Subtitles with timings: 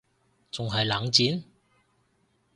[0.49, 1.43] 仲係冷戰????？